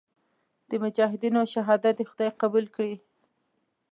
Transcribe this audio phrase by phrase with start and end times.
[0.69, 2.95] د مجاهدینو شهادت دې خدای قبول کړي.